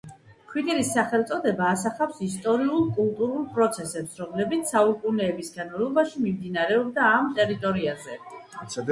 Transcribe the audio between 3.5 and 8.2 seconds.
პროცესებს, რომლებიც საუკუნეების განმავლობაში მიმდინარეობდა ამ ტერიტორიაზე.